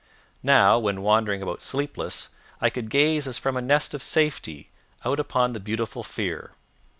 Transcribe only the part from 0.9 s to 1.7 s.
wandering about